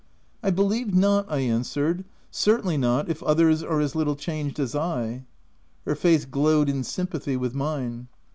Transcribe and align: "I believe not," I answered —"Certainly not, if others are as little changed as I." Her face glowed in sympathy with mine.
"I 0.43 0.49
believe 0.49 0.95
not," 0.95 1.27
I 1.29 1.41
answered 1.41 2.05
—"Certainly 2.31 2.77
not, 2.77 3.07
if 3.07 3.21
others 3.21 3.61
are 3.61 3.79
as 3.79 3.93
little 3.93 4.15
changed 4.15 4.59
as 4.59 4.75
I." 4.75 5.25
Her 5.85 5.93
face 5.93 6.25
glowed 6.25 6.69
in 6.69 6.83
sympathy 6.83 7.37
with 7.37 7.53
mine. 7.53 8.07